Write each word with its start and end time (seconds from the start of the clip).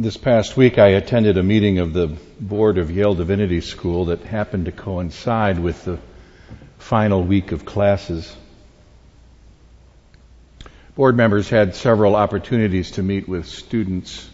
This 0.00 0.16
past 0.16 0.56
week 0.56 0.78
I 0.78 0.90
attended 0.90 1.38
a 1.38 1.42
meeting 1.42 1.80
of 1.80 1.92
the 1.92 2.06
board 2.38 2.78
of 2.78 2.88
Yale 2.88 3.16
Divinity 3.16 3.60
School 3.60 4.04
that 4.04 4.22
happened 4.22 4.66
to 4.66 4.70
coincide 4.70 5.58
with 5.58 5.84
the 5.84 5.98
final 6.78 7.24
week 7.24 7.50
of 7.50 7.64
classes. 7.64 8.32
Board 10.94 11.16
members 11.16 11.48
had 11.48 11.74
several 11.74 12.14
opportunities 12.14 12.92
to 12.92 13.02
meet 13.02 13.28
with 13.28 13.46
students, 13.46 14.30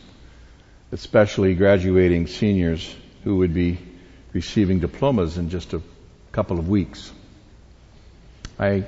especially 0.92 1.54
graduating 1.54 2.26
seniors 2.26 2.94
who 3.22 3.37
would 3.37 3.54
be 3.54 3.78
receiving 4.35 4.81
diplomas 4.81 5.38
in 5.38 5.49
just 5.49 5.72
a 5.72 5.81
couple 6.31 6.58
of 6.58 6.69
weeks. 6.69 7.10
I 8.58 8.85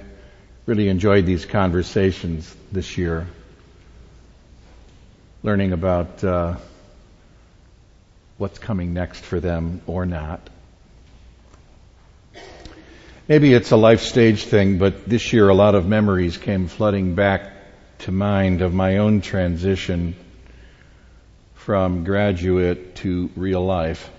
really 0.66 0.90
enjoyed 0.90 1.24
these 1.24 1.46
conversations 1.46 2.54
this 2.70 2.98
year 2.98 3.28
learning 5.42 5.72
about 5.72 6.22
uh, 6.24 6.56
what's 8.38 8.58
coming 8.58 8.94
next 8.94 9.24
for 9.24 9.40
them 9.40 9.80
or 9.86 10.06
not. 10.06 10.50
Maybe 13.28 13.52
it's 13.52 13.72
a 13.72 13.76
life 13.76 14.02
stage 14.02 14.44
thing, 14.44 14.78
but 14.78 15.08
this 15.08 15.32
year 15.32 15.48
a 15.48 15.54
lot 15.54 15.74
of 15.74 15.86
memories 15.86 16.36
came 16.36 16.68
flooding 16.68 17.14
back 17.14 17.52
to 18.00 18.12
mind 18.12 18.62
of 18.62 18.72
my 18.72 18.98
own 18.98 19.20
transition 19.20 20.14
from 21.54 22.04
graduate 22.04 22.94
to 22.96 23.30
real 23.34 23.64
life. 23.64 24.10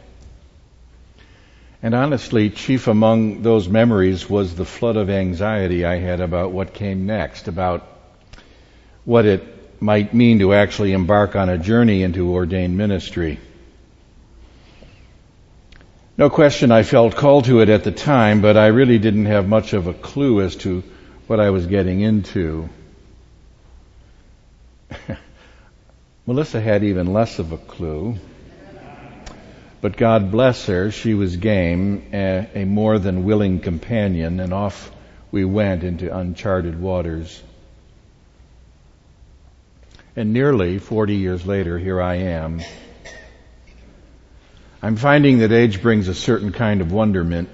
And 1.82 1.94
honestly, 1.94 2.49
chief 2.49 2.88
among 2.88 3.44
those 3.44 3.70
memories 3.70 4.30
was 4.30 4.55
the 4.55 4.66
flood 4.66 4.98
of 4.98 5.10
anxiety 5.10 5.86
I 5.86 5.99
had 5.99 6.20
about 6.20 6.52
what 6.52 6.74
came 6.74 7.05
next, 7.05 7.48
about 7.48 7.88
what 9.05 9.26
it 9.26 9.57
might 9.81 10.13
mean 10.13 10.40
to 10.40 10.54
actually 10.54 10.94
embark 10.94 11.36
on 11.36 11.49
a 11.49 11.58
journey 11.58 12.04
into 12.04 12.31
ordained 12.31 12.77
ministry. 12.77 13.40
No 16.18 16.29
question 16.29 16.71
I 16.71 16.84
felt 16.84 17.15
called 17.15 17.46
to 17.46 17.62
it 17.62 17.70
at 17.70 17.84
the 17.84 17.91
time, 17.91 18.41
but 18.41 18.57
I 18.57 18.68
really 18.68 18.98
didn't 18.98 19.27
have 19.27 19.48
much 19.48 19.74
of 19.74 19.87
a 19.87 19.93
clue 19.93 20.41
as 20.41 20.55
to 20.57 20.84
what 21.27 21.40
I 21.40 21.52
was 21.52 21.68
getting 21.68 22.02
into. 22.02 22.70
Melissa 26.26 26.59
had 26.59 26.84
even 26.84 27.13
less 27.13 27.37
of 27.37 27.52
a 27.52 27.57
clue. 27.57 28.18
But 29.80 29.96
God 29.96 30.32
bless 30.32 30.65
her, 30.65 30.90
she 30.90 31.13
was 31.13 31.37
game, 31.37 32.09
a, 32.12 32.65
more 32.65 32.98
than 32.98 33.26
willing 33.26 33.59
companion, 33.59 34.40
and 34.40 34.54
off 34.54 34.91
we 35.32 35.46
went 35.46 35.84
into 35.84 36.15
uncharted 36.15 36.82
waters. 36.82 37.43
And 40.18 40.34
nearly 40.34 40.79
40 40.79 41.15
years 41.15 41.46
later, 41.46 41.77
here 41.77 42.01
I 42.01 42.15
am. 42.15 42.62
I'm 44.82 44.96
finding 44.96 45.37
that 45.40 45.51
age 45.51 45.79
brings 45.79 46.07
a 46.07 46.15
certain 46.15 46.51
kind 46.51 46.82
of 46.82 46.91
wonderment. 46.91 47.49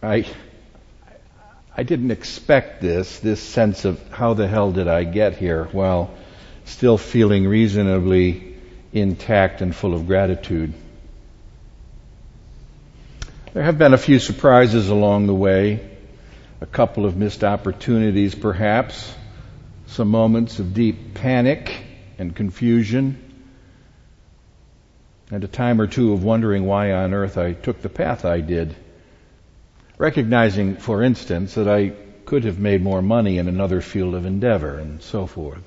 I, 0.00 0.26
I 1.76 1.82
didn't 1.82 2.12
expect 2.12 2.80
this, 2.80 3.18
this 3.18 3.42
sense 3.42 3.84
of 3.84 4.00
how 4.12 4.34
the 4.34 4.46
hell 4.46 4.70
did 4.70 4.86
I 4.86 5.02
get 5.02 5.36
here 5.36 5.64
while 5.72 6.14
still 6.64 6.96
feeling 6.96 7.48
reasonably 7.48 8.54
intact 8.92 9.62
and 9.62 9.74
full 9.74 9.94
of 9.94 10.06
gratitude. 10.06 10.72
There 13.52 13.64
have 13.64 13.78
been 13.78 13.94
a 13.94 13.98
few 13.98 14.20
surprises 14.20 14.90
along 14.90 15.26
the 15.26 15.34
way, 15.34 15.90
a 16.60 16.66
couple 16.66 17.04
of 17.04 17.16
missed 17.16 17.42
opportunities 17.42 18.36
perhaps, 18.36 19.12
some 19.90 20.08
moments 20.08 20.58
of 20.60 20.72
deep 20.72 21.14
panic 21.14 21.84
and 22.18 22.34
confusion, 22.34 23.18
and 25.30 25.44
a 25.44 25.48
time 25.48 25.80
or 25.80 25.86
two 25.86 26.12
of 26.12 26.22
wondering 26.22 26.64
why 26.64 26.92
on 26.92 27.12
earth 27.12 27.36
I 27.36 27.52
took 27.52 27.82
the 27.82 27.88
path 27.88 28.24
I 28.24 28.40
did. 28.40 28.74
Recognizing, 29.98 30.76
for 30.76 31.02
instance, 31.02 31.54
that 31.54 31.68
I 31.68 31.92
could 32.24 32.44
have 32.44 32.58
made 32.58 32.82
more 32.82 33.02
money 33.02 33.38
in 33.38 33.48
another 33.48 33.80
field 33.80 34.14
of 34.14 34.26
endeavor 34.26 34.78
and 34.78 35.02
so 35.02 35.26
forth. 35.26 35.62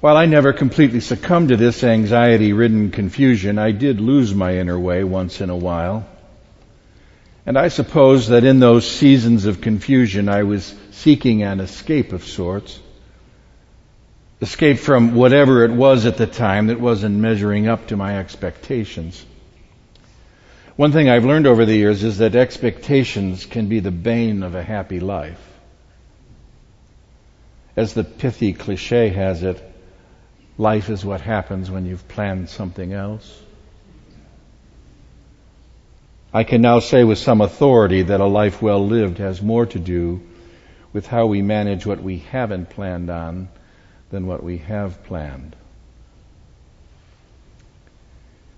While 0.00 0.16
I 0.16 0.26
never 0.26 0.52
completely 0.52 1.00
succumbed 1.00 1.50
to 1.50 1.56
this 1.56 1.84
anxiety 1.84 2.52
ridden 2.52 2.90
confusion, 2.90 3.58
I 3.58 3.72
did 3.72 4.00
lose 4.00 4.34
my 4.34 4.56
inner 4.56 4.78
way 4.78 5.04
once 5.04 5.40
in 5.40 5.50
a 5.50 5.56
while. 5.56 6.06
And 7.44 7.58
I 7.58 7.68
suppose 7.68 8.28
that 8.28 8.44
in 8.44 8.60
those 8.60 8.88
seasons 8.88 9.46
of 9.46 9.60
confusion 9.60 10.28
I 10.28 10.44
was 10.44 10.74
seeking 10.92 11.42
an 11.42 11.60
escape 11.60 12.12
of 12.12 12.24
sorts. 12.24 12.78
Escape 14.40 14.78
from 14.78 15.14
whatever 15.14 15.64
it 15.64 15.72
was 15.72 16.06
at 16.06 16.16
the 16.16 16.26
time 16.26 16.68
that 16.68 16.80
wasn't 16.80 17.16
measuring 17.16 17.68
up 17.68 17.88
to 17.88 17.96
my 17.96 18.18
expectations. 18.18 19.24
One 20.76 20.92
thing 20.92 21.08
I've 21.08 21.24
learned 21.24 21.46
over 21.46 21.64
the 21.64 21.76
years 21.76 22.02
is 22.02 22.18
that 22.18 22.34
expectations 22.34 23.44
can 23.44 23.68
be 23.68 23.80
the 23.80 23.90
bane 23.90 24.42
of 24.42 24.54
a 24.54 24.62
happy 24.62 25.00
life. 25.00 25.40
As 27.76 27.94
the 27.94 28.04
pithy 28.04 28.52
cliche 28.52 29.08
has 29.10 29.42
it, 29.42 29.62
life 30.58 30.90
is 30.90 31.04
what 31.04 31.20
happens 31.20 31.70
when 31.70 31.86
you've 31.86 32.06
planned 32.08 32.48
something 32.48 32.92
else. 32.92 33.42
I 36.34 36.44
can 36.44 36.62
now 36.62 36.78
say 36.78 37.04
with 37.04 37.18
some 37.18 37.42
authority 37.42 38.02
that 38.02 38.20
a 38.20 38.26
life 38.26 38.62
well 38.62 38.86
lived 38.86 39.18
has 39.18 39.42
more 39.42 39.66
to 39.66 39.78
do 39.78 40.22
with 40.92 41.06
how 41.06 41.26
we 41.26 41.42
manage 41.42 41.84
what 41.84 42.02
we 42.02 42.18
haven't 42.18 42.70
planned 42.70 43.10
on 43.10 43.48
than 44.10 44.26
what 44.26 44.42
we 44.42 44.58
have 44.58 45.04
planned. 45.04 45.54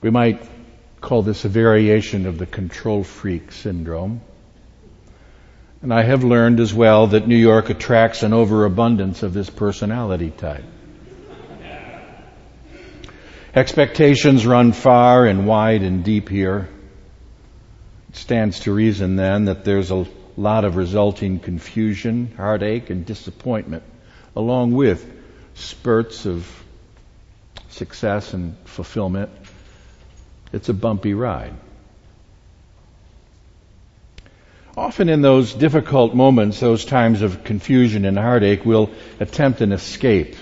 We 0.03 0.11
might 0.11 0.47
call 1.01 1.23
this 1.23 1.45
a 1.45 1.49
variation 1.49 2.27
of 2.27 2.39
the 2.39 2.47
control 2.47 3.03
freak 3.03 3.51
syndrome. 3.51 4.21
And 5.83 5.93
I 5.93 6.03
have 6.03 6.25
learned 6.25 6.61
as 6.61 6.73
well 6.73 7.09
that 7.09 7.27
New 7.27 7.37
York 7.37 7.71
attracts 7.71 8.23
an 8.23 8.33
overabundance 8.33 9.23
of 9.23 9.35
this 9.35 9.51
personality 9.51 10.31
type. 10.31 10.65
Expectations 13.55 14.47
run 14.47 14.73
far 14.73 15.27
and 15.27 15.47
wide 15.47 15.83
and 15.83 16.05
deep 16.05 16.29
here. 16.29 16.69
Stands 18.15 18.61
to 18.61 18.73
reason 18.73 19.17
then 19.17 19.47
that 19.47 19.65
there's 19.65 19.91
a 19.91 20.07
lot 20.37 20.65
of 20.65 20.77
resulting 20.77 21.41
confusion, 21.41 22.33
heartache, 22.37 22.89
and 22.89 23.05
disappointment, 23.05 23.83
along 24.37 24.73
with 24.73 25.05
spurts 25.55 26.25
of 26.25 26.49
success 27.69 28.33
and 28.33 28.57
fulfillment. 28.65 29.31
It's 30.53 30.69
a 30.69 30.75
bumpy 30.75 31.13
ride. 31.13 31.55
Often 34.77 35.09
in 35.09 35.21
those 35.21 35.53
difficult 35.53 36.15
moments, 36.15 36.61
those 36.61 36.85
times 36.85 37.21
of 37.21 37.43
confusion 37.43 38.05
and 38.05 38.17
heartache, 38.17 38.65
we'll 38.65 38.91
attempt 39.19 39.61
an 39.61 39.73
escape. 39.73 40.37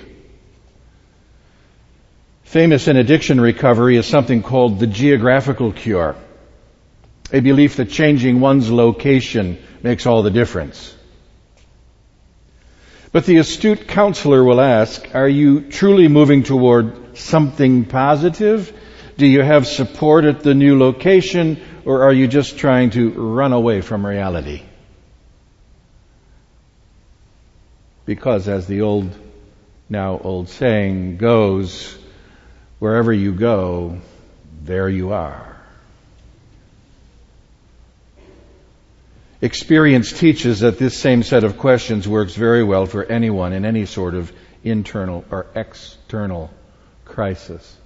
Famous 2.44 2.86
in 2.86 2.98
addiction 2.98 3.40
recovery 3.40 3.96
is 3.96 4.06
something 4.06 4.42
called 4.42 4.78
the 4.78 4.86
geographical 4.86 5.72
cure. 5.72 6.16
A 7.32 7.40
belief 7.40 7.76
that 7.76 7.88
changing 7.88 8.40
one's 8.40 8.70
location 8.70 9.58
makes 9.82 10.06
all 10.06 10.22
the 10.22 10.30
difference. 10.30 10.94
But 13.10 13.26
the 13.26 13.38
astute 13.38 13.88
counselor 13.88 14.44
will 14.44 14.60
ask, 14.60 15.14
are 15.14 15.28
you 15.28 15.62
truly 15.62 16.08
moving 16.08 16.42
toward 16.42 17.18
something 17.18 17.84
positive? 17.84 18.72
Do 19.16 19.26
you 19.26 19.42
have 19.42 19.66
support 19.66 20.24
at 20.24 20.42
the 20.42 20.54
new 20.54 20.78
location 20.78 21.62
or 21.84 22.04
are 22.04 22.12
you 22.12 22.26
just 22.26 22.58
trying 22.58 22.90
to 22.90 23.10
run 23.10 23.52
away 23.52 23.80
from 23.80 24.06
reality? 24.06 24.62
Because 28.04 28.48
as 28.48 28.66
the 28.66 28.80
old, 28.80 29.10
now 29.88 30.18
old 30.18 30.48
saying 30.48 31.18
goes, 31.18 31.96
wherever 32.78 33.12
you 33.12 33.32
go, 33.32 34.00
there 34.62 34.88
you 34.88 35.12
are. 35.12 35.51
Experience 39.42 40.12
teaches 40.12 40.60
that 40.60 40.78
this 40.78 40.96
same 40.96 41.24
set 41.24 41.42
of 41.42 41.58
questions 41.58 42.06
works 42.06 42.36
very 42.36 42.62
well 42.62 42.86
for 42.86 43.04
anyone 43.04 43.52
in 43.52 43.64
any 43.64 43.86
sort 43.86 44.14
of 44.14 44.32
internal 44.62 45.24
or 45.32 45.46
external 45.56 46.48
crisis. 47.04 47.76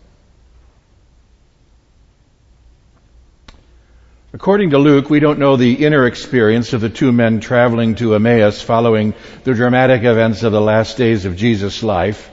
According 4.35 4.71
to 4.71 4.79
Luke, 4.79 5.09
we 5.09 5.19
don't 5.19 5.39
know 5.39 5.57
the 5.57 5.83
inner 5.87 6.07
experience 6.07 6.75
of 6.75 6.83
the 6.83 6.91
two 6.91 7.11
men 7.11 7.41
traveling 7.41 7.95
to 7.95 8.15
Emmaus 8.15 8.61
following 8.61 9.15
the 9.45 9.55
dramatic 9.55 10.05
events 10.05 10.43
of 10.43 10.53
the 10.53 10.61
last 10.61 10.99
days 10.99 11.25
of 11.25 11.37
Jesus' 11.37 11.83
life. 11.83 12.31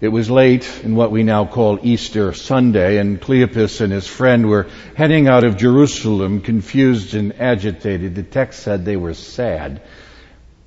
It 0.00 0.08
was 0.08 0.30
late 0.30 0.66
in 0.82 0.96
what 0.96 1.10
we 1.10 1.22
now 1.22 1.44
call 1.44 1.78
Easter 1.82 2.32
Sunday, 2.32 2.96
and 2.96 3.20
Cleopas 3.20 3.82
and 3.82 3.92
his 3.92 4.06
friend 4.06 4.48
were 4.48 4.68
heading 4.94 5.28
out 5.28 5.44
of 5.44 5.58
Jerusalem, 5.58 6.40
confused 6.40 7.14
and 7.14 7.38
agitated. 7.38 8.14
The 8.14 8.22
text 8.22 8.62
said 8.62 8.84
they 8.84 8.96
were 8.96 9.12
sad. 9.12 9.82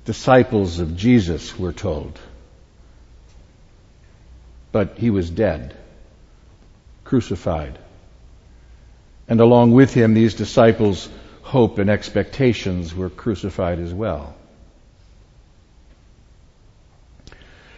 Disciples 0.04 0.78
of 0.78 0.96
Jesus, 0.96 1.58
we're 1.58 1.72
told. 1.72 2.18
but 4.74 4.98
he 4.98 5.08
was 5.08 5.30
dead, 5.30 5.72
crucified. 7.04 7.78
And 9.28 9.40
along 9.40 9.70
with 9.70 9.94
him, 9.94 10.14
these 10.14 10.34
disciples' 10.34 11.08
hope 11.42 11.78
and 11.78 11.88
expectations 11.88 12.92
were 12.92 13.08
crucified 13.08 13.78
as 13.78 13.94
well. 13.94 14.34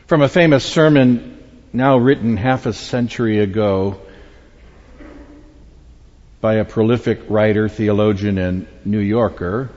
From 0.07 0.23
a 0.23 0.29
famous 0.31 0.65
sermon 0.65 1.36
now 1.77 1.99
written 1.99 2.39
half 2.39 2.65
a 2.65 2.73
century 2.73 3.39
ago 3.39 4.01
by 6.41 6.55
a 6.55 6.65
prolific 6.65 7.21
writer, 7.29 7.69
theologian, 7.69 8.39
and 8.39 8.67
New 8.87 8.99
Yorker, 8.99 9.69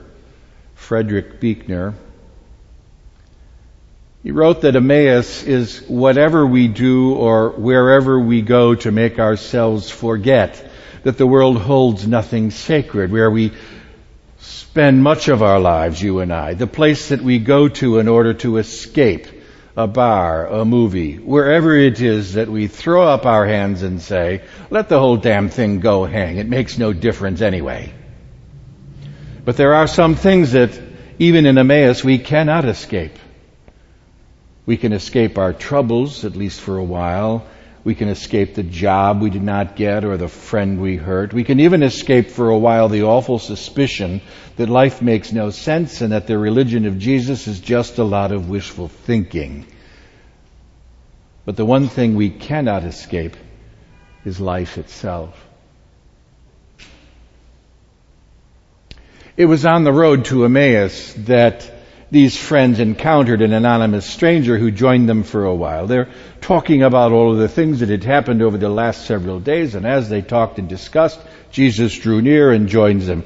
Frederick 0.74 1.40
Buechner, 1.40 1.94
he 4.22 4.30
wrote 4.30 4.62
that 4.62 4.76
Emmaus 4.76 5.42
is 5.42 5.82
whatever 5.88 6.46
we 6.46 6.68
do 6.68 7.14
or 7.14 7.50
wherever 7.50 8.18
we 8.18 8.40
go 8.40 8.74
to 8.74 8.90
make 8.90 9.18
ourselves 9.18 9.90
forget 9.90 10.70
that 11.02 11.18
the 11.18 11.26
world 11.26 11.58
holds 11.58 12.06
nothing 12.06 12.50
sacred, 12.50 13.12
where 13.12 13.30
we 13.30 13.52
spend 14.38 15.02
much 15.02 15.28
of 15.28 15.42
our 15.42 15.60
lives, 15.60 16.00
you 16.00 16.20
and 16.20 16.32
I, 16.32 16.54
the 16.54 16.66
place 16.66 17.08
that 17.08 17.20
we 17.20 17.38
go 17.38 17.68
to 17.68 17.98
in 17.98 18.08
order 18.08 18.34
to 18.34 18.56
escape 18.56 19.39
a 19.76 19.86
bar, 19.86 20.46
a 20.46 20.64
movie, 20.64 21.16
wherever 21.16 21.76
it 21.76 22.00
is 22.00 22.34
that 22.34 22.48
we 22.48 22.66
throw 22.66 23.06
up 23.06 23.24
our 23.24 23.46
hands 23.46 23.82
and 23.82 24.02
say, 24.02 24.42
let 24.68 24.88
the 24.88 24.98
whole 24.98 25.16
damn 25.16 25.48
thing 25.48 25.80
go 25.80 26.04
hang. 26.04 26.38
It 26.38 26.48
makes 26.48 26.78
no 26.78 26.92
difference 26.92 27.40
anyway. 27.40 27.92
But 29.44 29.56
there 29.56 29.74
are 29.74 29.86
some 29.86 30.16
things 30.16 30.52
that 30.52 30.78
even 31.18 31.46
in 31.46 31.56
Emmaus 31.58 32.02
we 32.02 32.18
cannot 32.18 32.64
escape. 32.64 33.16
We 34.66 34.76
can 34.76 34.92
escape 34.92 35.38
our 35.38 35.52
troubles, 35.52 36.24
at 36.24 36.36
least 36.36 36.60
for 36.60 36.76
a 36.76 36.84
while. 36.84 37.46
We 37.82 37.94
can 37.94 38.08
escape 38.08 38.54
the 38.54 38.62
job 38.62 39.22
we 39.22 39.30
did 39.30 39.42
not 39.42 39.74
get 39.74 40.04
or 40.04 40.16
the 40.18 40.28
friend 40.28 40.80
we 40.80 40.96
hurt. 40.96 41.32
We 41.32 41.44
can 41.44 41.60
even 41.60 41.82
escape 41.82 42.30
for 42.30 42.50
a 42.50 42.58
while 42.58 42.88
the 42.88 43.04
awful 43.04 43.38
suspicion 43.38 44.20
that 44.56 44.68
life 44.68 45.00
makes 45.00 45.32
no 45.32 45.50
sense 45.50 46.02
and 46.02 46.12
that 46.12 46.26
the 46.26 46.38
religion 46.38 46.84
of 46.84 46.98
Jesus 46.98 47.46
is 47.46 47.58
just 47.58 47.98
a 47.98 48.04
lot 48.04 48.32
of 48.32 48.50
wishful 48.50 48.88
thinking. 48.88 49.66
But 51.46 51.56
the 51.56 51.64
one 51.64 51.88
thing 51.88 52.16
we 52.16 52.28
cannot 52.28 52.84
escape 52.84 53.36
is 54.26 54.40
life 54.40 54.76
itself. 54.76 55.46
It 59.38 59.46
was 59.46 59.64
on 59.64 59.84
the 59.84 59.92
road 59.92 60.26
to 60.26 60.44
Emmaus 60.44 61.14
that 61.14 61.79
these 62.10 62.36
friends 62.36 62.80
encountered 62.80 63.40
an 63.40 63.52
anonymous 63.52 64.04
stranger 64.04 64.58
who 64.58 64.70
joined 64.70 65.08
them 65.08 65.22
for 65.22 65.44
a 65.44 65.54
while. 65.54 65.86
They're 65.86 66.08
talking 66.40 66.82
about 66.82 67.12
all 67.12 67.32
of 67.32 67.38
the 67.38 67.48
things 67.48 67.80
that 67.80 67.88
had 67.88 68.04
happened 68.04 68.42
over 68.42 68.58
the 68.58 68.68
last 68.68 69.06
several 69.06 69.38
days, 69.38 69.74
and 69.74 69.86
as 69.86 70.08
they 70.08 70.22
talked 70.22 70.58
and 70.58 70.68
discussed, 70.68 71.20
Jesus 71.52 71.96
drew 71.96 72.20
near 72.20 72.50
and 72.50 72.68
joins 72.68 73.06
them. 73.06 73.24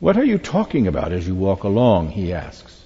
What 0.00 0.16
are 0.16 0.24
you 0.24 0.38
talking 0.38 0.86
about 0.86 1.12
as 1.12 1.26
you 1.26 1.34
walk 1.34 1.64
along? 1.64 2.10
he 2.10 2.32
asks. 2.32 2.84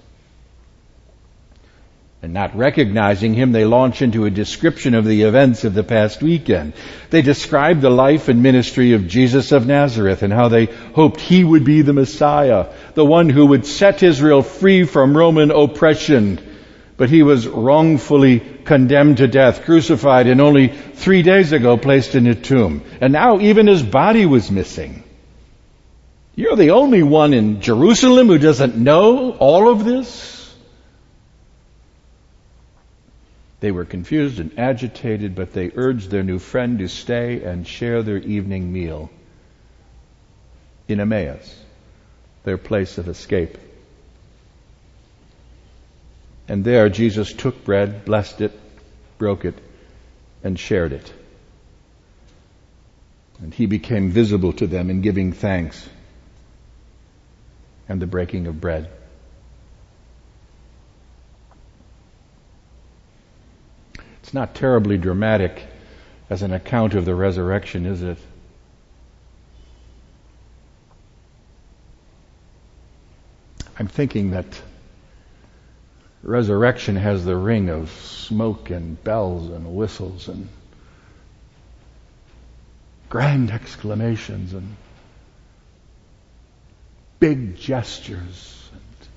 And 2.22 2.32
not 2.32 2.56
recognizing 2.56 3.34
him, 3.34 3.50
they 3.50 3.64
launch 3.64 4.00
into 4.00 4.26
a 4.26 4.30
description 4.30 4.94
of 4.94 5.04
the 5.04 5.22
events 5.22 5.64
of 5.64 5.74
the 5.74 5.82
past 5.82 6.22
weekend. 6.22 6.74
They 7.10 7.20
describe 7.20 7.80
the 7.80 7.90
life 7.90 8.28
and 8.28 8.44
ministry 8.44 8.92
of 8.92 9.08
Jesus 9.08 9.50
of 9.50 9.66
Nazareth 9.66 10.22
and 10.22 10.32
how 10.32 10.46
they 10.46 10.66
hoped 10.66 11.20
he 11.20 11.42
would 11.42 11.64
be 11.64 11.82
the 11.82 11.92
Messiah, 11.92 12.68
the 12.94 13.04
one 13.04 13.28
who 13.28 13.46
would 13.46 13.66
set 13.66 14.04
Israel 14.04 14.42
free 14.42 14.84
from 14.84 15.16
Roman 15.16 15.50
oppression. 15.50 16.38
But 16.96 17.10
he 17.10 17.24
was 17.24 17.48
wrongfully 17.48 18.38
condemned 18.38 19.16
to 19.16 19.26
death, 19.26 19.64
crucified, 19.64 20.28
and 20.28 20.40
only 20.40 20.68
three 20.68 21.22
days 21.22 21.50
ago 21.50 21.76
placed 21.76 22.14
in 22.14 22.28
a 22.28 22.36
tomb. 22.36 22.84
And 23.00 23.12
now 23.12 23.40
even 23.40 23.66
his 23.66 23.82
body 23.82 24.26
was 24.26 24.48
missing. 24.48 25.02
You're 26.36 26.54
the 26.54 26.70
only 26.70 27.02
one 27.02 27.34
in 27.34 27.60
Jerusalem 27.60 28.28
who 28.28 28.38
doesn't 28.38 28.76
know 28.76 29.32
all 29.32 29.68
of 29.68 29.84
this? 29.84 30.41
They 33.62 33.70
were 33.70 33.84
confused 33.84 34.40
and 34.40 34.50
agitated, 34.58 35.36
but 35.36 35.52
they 35.52 35.70
urged 35.76 36.10
their 36.10 36.24
new 36.24 36.40
friend 36.40 36.80
to 36.80 36.88
stay 36.88 37.44
and 37.44 37.64
share 37.64 38.02
their 38.02 38.18
evening 38.18 38.72
meal 38.72 39.08
in 40.88 40.98
Emmaus, 40.98 41.62
their 42.42 42.58
place 42.58 42.98
of 42.98 43.06
escape. 43.06 43.56
And 46.48 46.64
there 46.64 46.88
Jesus 46.88 47.32
took 47.32 47.62
bread, 47.62 48.04
blessed 48.04 48.40
it, 48.40 48.60
broke 49.16 49.44
it, 49.44 49.54
and 50.42 50.58
shared 50.58 50.92
it. 50.92 51.12
And 53.40 53.54
he 53.54 53.66
became 53.66 54.10
visible 54.10 54.54
to 54.54 54.66
them 54.66 54.90
in 54.90 55.02
giving 55.02 55.32
thanks 55.32 55.88
and 57.88 58.02
the 58.02 58.08
breaking 58.08 58.48
of 58.48 58.60
bread. 58.60 58.90
It's 64.32 64.34
not 64.34 64.54
terribly 64.54 64.96
dramatic 64.96 65.62
as 66.30 66.40
an 66.40 66.54
account 66.54 66.94
of 66.94 67.04
the 67.04 67.14
resurrection, 67.14 67.84
is 67.84 68.00
it? 68.02 68.16
I'm 73.78 73.88
thinking 73.88 74.30
that 74.30 74.46
resurrection 76.22 76.96
has 76.96 77.26
the 77.26 77.36
ring 77.36 77.68
of 77.68 77.90
smoke 77.90 78.70
and 78.70 79.04
bells 79.04 79.50
and 79.50 79.76
whistles 79.76 80.28
and 80.28 80.48
grand 83.10 83.50
exclamations 83.50 84.54
and 84.54 84.76
big 87.20 87.58
gestures 87.58 88.70
and 88.72 89.08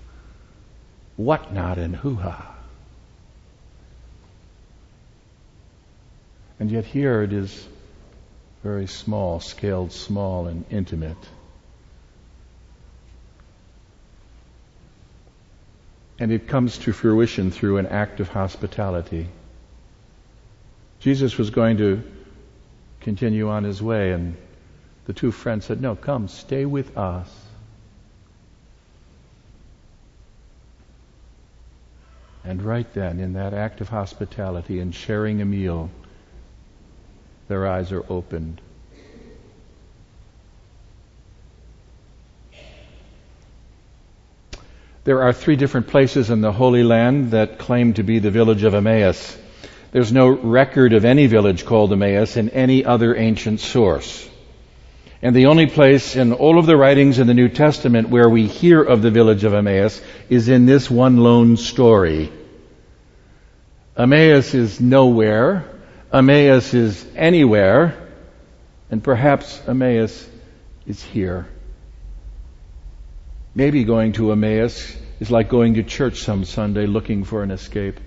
whatnot 1.15 1.77
and 1.77 1.95
hoo 1.95 2.15
ha. 2.15 2.54
And 6.59 6.71
yet 6.71 6.85
here 6.85 7.21
it 7.21 7.33
is 7.33 7.67
very 8.63 8.87
small, 8.87 9.39
scaled 9.39 9.91
small 9.91 10.47
and 10.47 10.65
intimate. 10.69 11.17
And 16.17 16.31
it 16.31 16.47
comes 16.47 16.77
to 16.79 16.93
fruition 16.93 17.51
through 17.51 17.77
an 17.77 17.87
act 17.87 18.21
of 18.21 18.29
hospitality. 18.29 19.27
Jesus 20.99 21.37
was 21.37 21.49
going 21.49 21.77
to 21.77 22.01
continue 23.01 23.49
on 23.49 23.65
his 23.65 23.81
way, 23.81 24.13
and 24.13 24.37
the 25.05 25.13
two 25.13 25.31
friends 25.31 25.65
said, 25.65 25.81
No, 25.81 25.95
come, 25.95 26.29
stay 26.29 26.65
with 26.65 26.97
us. 26.97 27.29
And 32.45 32.63
right 32.63 32.91
then, 32.93 33.19
in 33.19 33.33
that 33.33 33.53
act 33.53 33.81
of 33.81 33.89
hospitality 33.89 34.79
and 34.79 34.95
sharing 34.95 35.41
a 35.41 35.45
meal, 35.45 35.89
their 37.47 37.67
eyes 37.67 37.91
are 37.91 38.03
opened. 38.09 38.61
There 45.03 45.21
are 45.21 45.33
three 45.33 45.55
different 45.55 45.87
places 45.87 46.31
in 46.31 46.41
the 46.41 46.51
Holy 46.51 46.81
Land 46.81 47.31
that 47.31 47.59
claim 47.59 47.93
to 47.93 48.03
be 48.03 48.17
the 48.17 48.31
village 48.31 48.63
of 48.63 48.73
Emmaus. 48.73 49.37
There's 49.91 50.11
no 50.11 50.29
record 50.29 50.93
of 50.93 51.05
any 51.05 51.27
village 51.27 51.63
called 51.63 51.93
Emmaus 51.93 52.37
in 52.37 52.49
any 52.49 52.83
other 52.83 53.15
ancient 53.15 53.59
source. 53.59 54.27
And 55.21 55.35
the 55.35 55.45
only 55.45 55.67
place 55.67 56.15
in 56.15 56.33
all 56.33 56.57
of 56.57 56.65
the 56.65 56.75
writings 56.75 57.19
in 57.19 57.27
the 57.27 57.35
New 57.35 57.49
Testament 57.49 58.09
where 58.09 58.27
we 58.27 58.47
hear 58.47 58.81
of 58.81 59.03
the 59.03 59.11
village 59.11 59.43
of 59.43 59.53
Emmaus 59.53 60.01
is 60.27 60.49
in 60.49 60.65
this 60.65 60.89
one 60.89 61.17
lone 61.17 61.55
story. 61.55 62.31
Emmaus 63.95 64.55
is 64.55 64.81
nowhere. 64.81 65.65
Emmaus 66.15 66.73
is 66.73 67.05
anywhere, 67.17 67.93
and 68.89 69.03
perhaps 69.03 69.61
Emmaus 69.67 70.25
is 70.87 71.03
here. 71.03 71.45
Maybe 73.53 73.83
going 73.83 74.13
to 74.13 74.31
Emmaus 74.31 74.95
is 75.19 75.29
like 75.29 75.49
going 75.49 75.73
to 75.73 75.83
church 75.83 76.21
some 76.21 76.45
Sunday 76.45 76.85
looking 76.85 77.25
for 77.25 77.43
an 77.43 77.51
escape. 77.51 77.99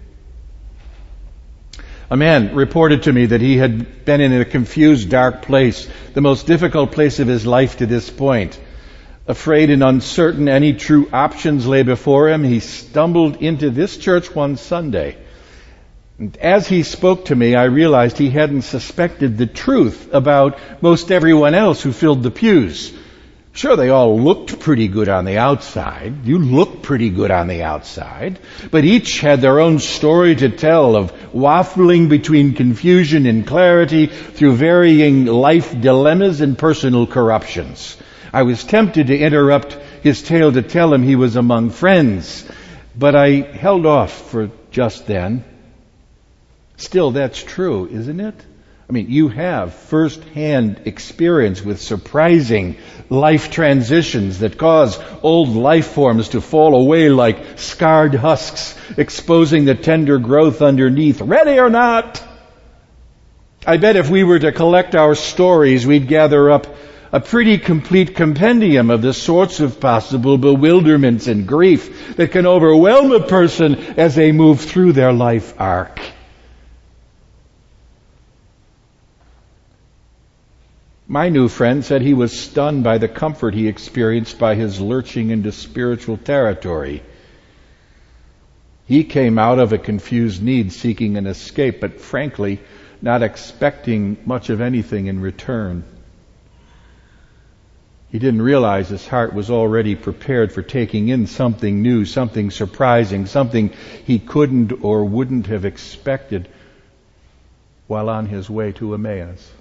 A 2.10 2.16
man 2.16 2.54
reported 2.54 3.02
to 3.02 3.12
me 3.12 3.26
that 3.26 3.42
he 3.42 3.58
had 3.58 4.06
been 4.06 4.22
in 4.22 4.32
a 4.32 4.46
confused, 4.46 5.10
dark 5.10 5.42
place, 5.42 5.86
the 6.14 6.22
most 6.22 6.46
difficult 6.46 6.92
place 6.92 7.20
of 7.20 7.28
his 7.28 7.44
life 7.44 7.76
to 7.76 7.84
this 7.84 8.08
point. 8.08 8.58
Afraid 9.26 9.68
and 9.68 9.84
uncertain 9.84 10.48
any 10.48 10.72
true 10.72 11.10
options 11.12 11.66
lay 11.66 11.82
before 11.82 12.30
him, 12.30 12.42
he 12.42 12.60
stumbled 12.60 13.36
into 13.42 13.68
this 13.68 13.98
church 13.98 14.34
one 14.34 14.56
Sunday 14.56 15.18
as 16.40 16.66
he 16.66 16.82
spoke 16.82 17.26
to 17.26 17.37
me, 17.37 17.54
I 17.54 17.64
realized 17.64 18.18
he 18.18 18.30
hadn't 18.30 18.62
suspected 18.62 19.38
the 19.38 19.46
truth 19.46 20.08
about 20.12 20.58
most 20.82 21.12
everyone 21.12 21.54
else 21.54 21.80
who 21.80 21.92
filled 21.92 22.25
the 22.25 22.30
pews. 22.30 22.92
Sure, 23.52 23.76
they 23.76 23.88
all 23.88 24.20
looked 24.20 24.60
pretty 24.60 24.88
good 24.88 25.08
on 25.08 25.25
the 25.25 25.38
outside. 25.38 26.26
You 26.26 26.38
looked 26.38 26.82
pretty 26.82 27.10
good 27.10 27.30
on 27.30 27.46
the 27.46 27.62
outside. 27.62 28.38
But 28.70 28.84
each 28.84 29.20
had 29.20 29.40
their 29.40 29.60
own 29.60 29.78
story 29.78 30.37
to 30.37 30.48
tell 30.48 30.96
of 30.96 31.12
waffling 31.32 32.08
between 32.08 32.54
confusion 32.54 33.26
and 33.26 33.46
clarity 33.46 34.06
through 34.06 34.56
varying 34.56 35.26
life 35.26 35.80
dilemmas 35.80 36.40
and 36.40 36.58
personal 36.58 37.06
corruptions. 37.06 37.96
I 38.32 38.42
was 38.42 38.62
tempted 38.64 39.08
to 39.08 39.18
interrupt 39.18 39.72
his 40.02 40.22
tale 40.22 40.52
to 40.52 40.62
tell 40.62 40.92
him 40.92 41.02
he 41.02 41.16
was 41.16 41.37
among 41.37 41.70
friends, 41.70 42.44
but 42.96 43.16
I 43.16 43.40
held 43.40 43.87
off 43.87 44.30
for 44.30 44.50
just 44.70 45.06
then. 45.06 45.44
Still, 46.78 47.11
that's 47.11 47.42
true, 47.42 47.88
isn't 47.88 48.20
it? 48.20 48.35
I 48.88 48.92
mean, 48.92 49.11
you 49.11 49.28
have 49.28 49.75
first-hand 49.75 50.82
experience 50.85 51.62
with 51.62 51.80
surprising 51.80 52.76
life 53.11 53.50
transitions 53.50 54.38
that 54.38 54.56
cause 54.56 54.99
old 55.23 55.50
life 55.50 55.88
forms 55.88 56.30
to 56.30 56.40
fall 56.40 56.75
away 56.75 57.08
like 57.08 57.58
scarred 57.58 58.14
husks, 58.14 58.78
exposing 58.97 59.64
the 59.64 59.75
tender 59.75 60.18
growth 60.18 60.62
underneath. 60.62 61.20
Ready 61.20 61.58
or 61.58 61.68
not? 61.68 62.23
I 63.66 63.76
bet 63.76 63.97
if 63.97 64.08
we 64.08 64.23
were 64.23 64.38
to 64.38 64.52
collect 64.52 64.94
our 64.94 65.16
stories, 65.16 65.85
we'd 65.85 66.06
gather 66.06 66.49
up 66.49 66.68
a 67.12 67.18
pretty 67.18 67.58
complete 67.58 68.14
compendium 68.14 68.88
of 68.90 69.02
the 69.02 69.12
sorts 69.12 69.58
of 69.58 69.80
possible 69.80 70.38
bewilderments 70.38 71.26
and 71.26 71.47
grief 71.47 72.16
that 72.16 72.30
can 72.30 72.47
overwhelm 72.47 73.11
a 73.11 73.26
person 73.26 73.75
as 73.99 74.14
they 74.14 74.30
move 74.30 74.61
through 74.61 74.92
their 74.92 75.12
life 75.12 75.52
arc. 75.58 76.00
My 81.10 81.30
new 81.30 81.48
friend 81.48 81.82
said 81.82 82.02
he 82.02 82.12
was 82.12 82.38
stunned 82.38 82.84
by 82.84 82.98
the 82.98 83.08
comfort 83.08 83.54
he 83.54 83.66
experienced 83.66 84.38
by 84.38 84.56
his 84.56 84.78
lurching 84.78 85.30
into 85.30 85.52
spiritual 85.52 86.18
territory. 86.18 87.02
He 88.84 89.04
came 89.04 89.38
out 89.38 89.58
of 89.58 89.72
a 89.72 89.78
confused 89.78 90.42
need 90.42 90.70
seeking 90.70 91.16
an 91.16 91.26
escape, 91.26 91.80
but 91.80 92.02
frankly, 92.02 92.60
not 93.00 93.22
expecting 93.22 94.18
much 94.26 94.50
of 94.50 94.60
anything 94.60 95.06
in 95.06 95.20
return. 95.20 95.82
He 98.10 98.18
didn't 98.18 98.42
realize 98.42 98.90
his 98.90 99.08
heart 99.08 99.32
was 99.32 99.50
already 99.50 99.94
prepared 99.94 100.52
for 100.52 100.60
taking 100.60 101.08
in 101.08 101.26
something 101.26 101.80
new, 101.80 102.04
something 102.04 102.50
surprising, 102.50 103.24
something 103.24 103.70
he 104.04 104.18
couldn't 104.18 104.84
or 104.84 105.06
wouldn't 105.06 105.46
have 105.46 105.64
expected 105.64 106.48
while 107.86 108.10
on 108.10 108.26
his 108.26 108.50
way 108.50 108.72
to 108.72 108.92
Emmaus. 108.92 109.52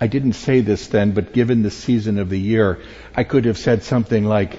I 0.00 0.06
didn't 0.06 0.32
say 0.32 0.60
this 0.60 0.88
then, 0.88 1.12
but 1.12 1.32
given 1.32 1.62
the 1.62 1.70
season 1.70 2.18
of 2.18 2.28
the 2.28 2.38
year, 2.38 2.80
I 3.14 3.24
could 3.24 3.44
have 3.44 3.58
said 3.58 3.82
something 3.82 4.24
like, 4.24 4.58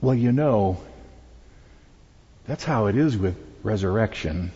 well, 0.00 0.14
you 0.14 0.32
know, 0.32 0.80
that's 2.46 2.64
how 2.64 2.86
it 2.86 2.96
is 2.96 3.16
with 3.16 3.36
resurrection. 3.62 4.50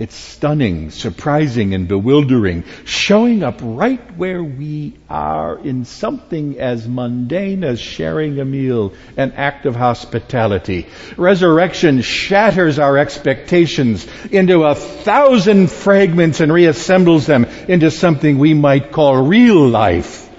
It's 0.00 0.16
stunning, 0.16 0.88
surprising, 0.88 1.74
and 1.74 1.86
bewildering, 1.86 2.64
showing 2.86 3.42
up 3.42 3.60
right 3.62 4.00
where 4.16 4.42
we 4.42 4.94
are 5.10 5.58
in 5.58 5.84
something 5.84 6.58
as 6.58 6.88
mundane 6.88 7.64
as 7.64 7.78
sharing 7.78 8.40
a 8.40 8.46
meal, 8.46 8.94
an 9.18 9.32
act 9.32 9.66
of 9.66 9.76
hospitality. 9.76 10.86
Resurrection 11.18 12.00
shatters 12.00 12.78
our 12.78 12.96
expectations 12.96 14.06
into 14.30 14.64
a 14.64 14.74
thousand 14.74 15.70
fragments 15.70 16.40
and 16.40 16.50
reassembles 16.50 17.26
them 17.26 17.44
into 17.68 17.90
something 17.90 18.38
we 18.38 18.54
might 18.54 18.92
call 18.92 19.22
real 19.22 19.68
life. 19.68 20.29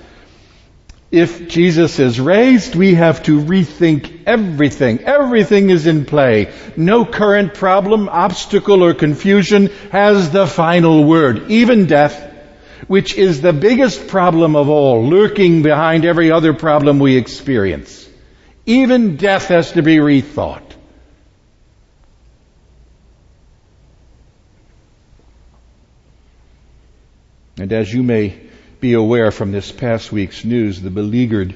If 1.12 1.50
Jesus 1.50 2.00
is 2.00 2.22
raised, 2.22 2.74
we 2.74 2.94
have 2.94 3.22
to 3.24 3.42
rethink 3.42 4.24
everything. 4.26 5.02
Everything 5.04 5.70
is 5.70 5.86
in 5.86 6.06
play. 6.06 6.54
No 6.78 7.04
current 7.04 7.54
problem, 7.54 8.08
obstacle, 8.08 8.82
or 8.82 8.94
confusion 8.94 9.68
has 9.92 10.32
the 10.32 10.48
final 10.48 11.04
word. 11.04 11.52
Even 11.52 11.86
death, 11.86 12.34
which 12.88 13.16
is 13.16 13.42
the 13.42 13.52
biggest 13.52 14.08
problem 14.08 14.56
of 14.56 14.70
all, 14.70 15.06
lurking 15.06 15.64
behind 15.64 16.06
every 16.06 16.32
other 16.32 16.54
problem 16.54 17.00
we 17.00 17.18
experience. 17.18 18.08
Even 18.66 19.18
death 19.18 19.50
has 19.50 19.74
to 19.74 19.82
be 19.82 19.98
rethought. 19.98 20.64
And 27.58 27.74
as 27.74 27.94
you 27.94 28.02
may 28.02 28.51
be 28.82 28.94
aware 28.94 29.30
from 29.30 29.52
this 29.52 29.72
past 29.72 30.12
week's 30.12 30.44
news, 30.44 30.82
the 30.82 30.90
beleaguered 30.90 31.54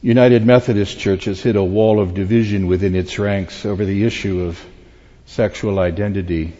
United 0.00 0.46
Methodist 0.46 0.98
Church 0.98 1.26
has 1.26 1.42
hit 1.42 1.56
a 1.56 1.62
wall 1.62 2.00
of 2.00 2.14
division 2.14 2.66
within 2.66 2.94
its 2.94 3.18
ranks 3.18 3.66
over 3.66 3.84
the 3.84 4.04
issue 4.04 4.40
of 4.40 4.64
sexual 5.26 5.78
identity. 5.78 6.54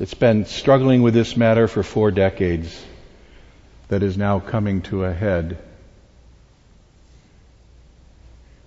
It's 0.00 0.14
been 0.14 0.46
struggling 0.46 1.02
with 1.02 1.14
this 1.14 1.36
matter 1.36 1.68
for 1.68 1.84
four 1.84 2.10
decades 2.10 2.84
that 3.86 4.02
is 4.02 4.18
now 4.18 4.40
coming 4.40 4.82
to 4.82 5.04
a 5.04 5.12
head. 5.12 5.58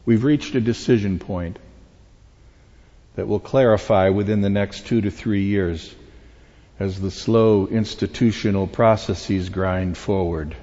We've 0.06 0.24
reached 0.24 0.56
a 0.56 0.62
decision 0.62 1.20
point 1.20 1.60
that 3.16 3.28
will 3.28 3.42
clarify 3.42 4.10
within 4.10 4.40
the 4.40 4.50
next 4.50 4.88
two 4.88 5.02
to 5.02 5.12
three 5.12 5.44
years 5.44 5.94
as 6.80 7.00
the 7.00 7.12
slow 7.12 7.68
institutional 7.68 8.66
processes 8.66 9.50
grind 9.50 9.98
forward. 9.98 10.56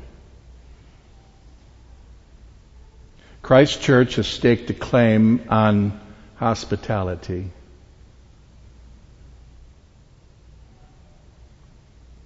Christ 3.43 3.83
Church 3.83 4.17
has 4.17 4.27
staked 4.27 4.71
a 4.71 4.75
claim 4.75 5.45
on 5.51 6.01
hospitality. 6.37 7.51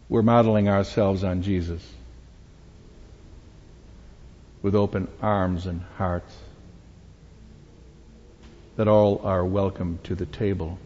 We're 0.08 0.22
modeling 0.22 0.68
ourselves 0.68 1.24
on 1.24 1.42
Jesus 1.42 1.86
with 4.62 4.74
open 4.74 5.08
arms 5.20 5.66
and 5.66 5.82
hearts 5.96 6.34
that 8.76 8.88
all 8.88 9.20
are 9.24 9.44
welcome 9.44 9.98
to 10.04 10.14
the 10.14 10.26
table. 10.26 10.78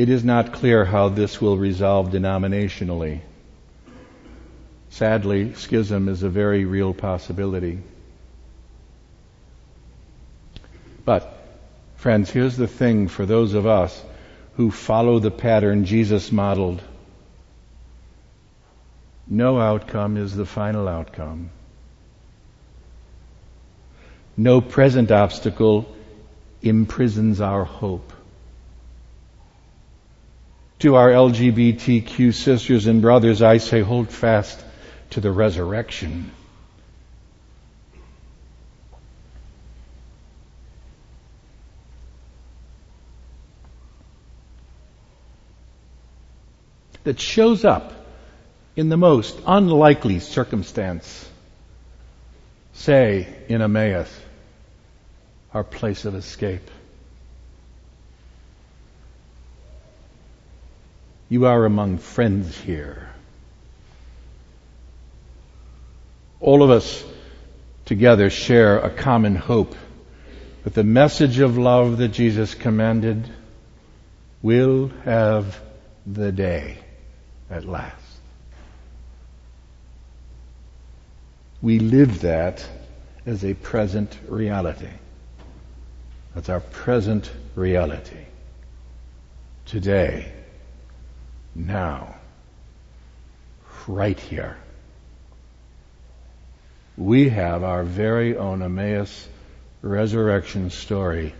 It 0.00 0.08
is 0.08 0.24
not 0.24 0.54
clear 0.54 0.86
how 0.86 1.10
this 1.10 1.42
will 1.42 1.58
resolve 1.58 2.08
denominationally. 2.08 3.20
Sadly, 4.88 5.52
schism 5.52 6.08
is 6.08 6.22
a 6.22 6.30
very 6.30 6.64
real 6.64 6.94
possibility. 6.94 7.80
But, 11.04 11.30
friends, 11.96 12.30
here's 12.30 12.56
the 12.56 12.66
thing 12.66 13.08
for 13.08 13.26
those 13.26 13.52
of 13.52 13.66
us 13.66 14.02
who 14.54 14.70
follow 14.70 15.18
the 15.18 15.30
pattern 15.30 15.84
Jesus 15.84 16.32
modeled. 16.32 16.80
No 19.28 19.60
outcome 19.60 20.16
is 20.16 20.34
the 20.34 20.46
final 20.46 20.88
outcome. 20.88 21.50
No 24.34 24.62
present 24.62 25.10
obstacle 25.10 25.94
imprisons 26.62 27.42
our 27.42 27.64
hope 27.64 28.14
to 30.80 30.96
our 30.96 31.10
LGBTQ 31.10 32.34
sisters 32.34 32.86
and 32.86 33.02
brothers, 33.02 33.42
I 33.42 33.58
say 33.58 33.80
hold 33.80 34.08
fast 34.08 34.62
to 35.10 35.20
the 35.20 35.30
resurrection. 35.30 36.30
That 47.04 47.20
shows 47.20 47.64
up 47.64 47.92
in 48.76 48.88
the 48.88 48.96
most 48.96 49.38
unlikely 49.46 50.20
circumstance. 50.20 51.28
Say 52.72 53.28
in 53.48 53.60
Emmaus, 53.60 54.08
our 55.52 55.64
place 55.64 56.04
of 56.04 56.14
escape. 56.14 56.70
You 61.30 61.46
are 61.46 61.64
among 61.64 61.98
friends 61.98 62.58
here. 62.58 63.08
All 66.40 66.64
of 66.64 66.70
us 66.70 67.04
together 67.84 68.30
share 68.30 68.80
a 68.80 68.90
common 68.90 69.36
hope 69.36 69.76
that 70.64 70.74
the 70.74 70.82
message 70.82 71.38
of 71.38 71.56
love 71.56 71.98
that 71.98 72.08
Jesus 72.08 72.56
commanded 72.56 73.30
will 74.42 74.90
have 75.04 75.60
the 76.04 76.32
day 76.32 76.78
at 77.48 77.64
last. 77.64 77.94
We 81.62 81.78
live 81.78 82.22
that 82.22 82.66
as 83.24 83.44
a 83.44 83.54
present 83.54 84.18
reality. 84.26 84.90
That's 86.34 86.48
our 86.48 86.60
present 86.60 87.30
reality. 87.54 88.24
Today. 89.66 90.32
Now. 91.54 92.16
Right 93.86 94.18
here. 94.18 94.56
We 96.96 97.30
have 97.30 97.64
our 97.64 97.82
very 97.82 98.36
own 98.36 98.62
Emmaus 98.62 99.26
resurrection 99.82 100.70
story 100.70 101.34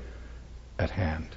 at 0.78 0.90
hand. 0.90 1.28